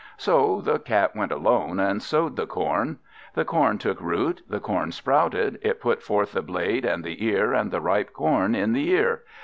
So 0.17 0.61
the 0.61 0.79
Cat 0.79 1.15
went 1.15 1.31
alone, 1.31 1.79
and 1.79 2.01
sowed 2.01 2.35
the 2.35 2.47
corn. 2.47 2.97
The 3.35 3.45
corn 3.45 3.77
took 3.77 4.01
root, 4.01 4.41
the 4.49 4.59
corn 4.59 4.91
sprouted, 4.91 5.59
it 5.61 5.79
put 5.79 6.01
forth 6.01 6.31
the 6.31 6.41
blade, 6.41 6.85
and 6.85 7.03
the 7.03 7.23
ear, 7.23 7.53
and 7.53 7.69
the 7.69 7.81
ripe 7.81 8.11
corn 8.11 8.55
in 8.55 8.73
the 8.73 8.89
ear. 8.89 9.21